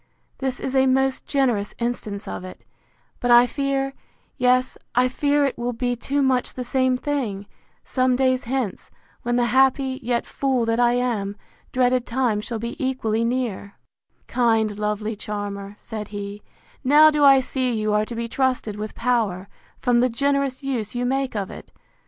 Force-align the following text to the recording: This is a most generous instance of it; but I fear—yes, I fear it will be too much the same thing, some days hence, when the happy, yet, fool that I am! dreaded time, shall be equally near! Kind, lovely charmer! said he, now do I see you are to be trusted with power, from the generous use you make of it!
This 0.39 0.59
is 0.59 0.75
a 0.75 0.87
most 0.87 1.27
generous 1.27 1.75
instance 1.77 2.27
of 2.27 2.43
it; 2.43 2.65
but 3.19 3.29
I 3.29 3.45
fear—yes, 3.45 4.75
I 4.95 5.07
fear 5.07 5.45
it 5.45 5.59
will 5.59 5.73
be 5.73 5.95
too 5.95 6.23
much 6.23 6.55
the 6.55 6.63
same 6.63 6.97
thing, 6.97 7.45
some 7.85 8.15
days 8.15 8.45
hence, 8.45 8.89
when 9.21 9.35
the 9.35 9.45
happy, 9.53 9.99
yet, 10.01 10.25
fool 10.25 10.65
that 10.65 10.79
I 10.79 10.93
am! 10.93 11.37
dreaded 11.71 12.07
time, 12.07 12.41
shall 12.41 12.57
be 12.57 12.83
equally 12.83 13.23
near! 13.23 13.75
Kind, 14.25 14.79
lovely 14.79 15.15
charmer! 15.15 15.75
said 15.77 16.07
he, 16.07 16.41
now 16.83 17.11
do 17.11 17.23
I 17.23 17.39
see 17.39 17.71
you 17.71 17.93
are 17.93 18.05
to 18.05 18.15
be 18.15 18.27
trusted 18.27 18.77
with 18.77 18.95
power, 18.95 19.47
from 19.77 19.99
the 19.99 20.09
generous 20.09 20.63
use 20.63 20.95
you 20.95 21.05
make 21.05 21.35
of 21.35 21.51
it! 21.51 21.71